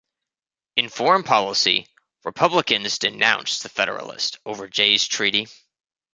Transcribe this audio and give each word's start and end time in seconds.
In 0.77 0.89
foreign 0.89 1.21
policy, 1.21 1.87
Republicans 2.25 2.97
denounced 2.97 3.61
the 3.61 3.69
Federalists 3.69 4.35
over 4.47 4.67
Jay's 4.67 5.05
Treaty. 5.05 5.45